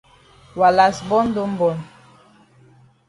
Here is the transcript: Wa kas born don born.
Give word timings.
Wa 0.59 0.69
kas 0.77 0.97
born 1.09 1.27
don 1.35 1.51
born. 1.59 1.79